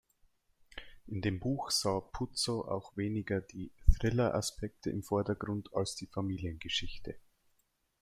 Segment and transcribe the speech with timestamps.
[1.05, 7.19] In dem Buch sah Puzo auch weniger die Thriller-Aspekte im Vordergrund als die Familiengeschichte.